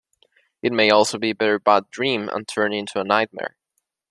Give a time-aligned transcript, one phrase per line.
[0.63, 3.55] It may also be a very bad dream and turn into a nightmare.